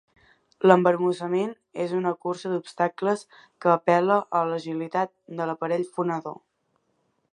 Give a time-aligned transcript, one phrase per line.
[0.69, 1.51] L'embarbussament
[1.83, 6.41] és una cursa d'obstacles que apel·la a l'agilitat de l'aparell fonador.